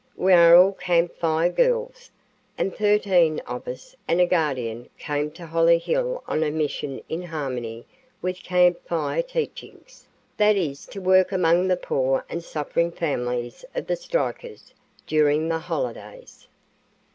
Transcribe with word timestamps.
We 0.17 0.33
are 0.33 0.55
all 0.55 0.71
Camp 0.71 1.15
Fire 1.15 1.51
Girls, 1.51 2.09
and 2.57 2.75
thirteen 2.75 3.37
of 3.41 3.67
us 3.67 3.95
and 4.07 4.19
a 4.19 4.25
guardian 4.25 4.89
came 4.97 5.29
to 5.33 5.45
Hollyhill 5.45 6.23
on 6.27 6.41
a 6.41 6.49
mission 6.49 7.03
in 7.07 7.21
harmony 7.21 7.85
with 8.19 8.41
Camp 8.41 8.79
Fire 8.87 9.21
teachings, 9.21 10.07
that 10.37 10.55
is, 10.57 10.87
to 10.87 10.99
work 11.01 11.31
among 11.31 11.67
the 11.67 11.77
poor 11.77 12.25
and 12.29 12.43
suffering 12.43 12.91
families 12.91 13.63
of 13.75 13.85
the 13.85 13.95
strikers 13.95 14.73
during 15.05 15.49
the 15.49 15.59
holidays." 15.59 16.47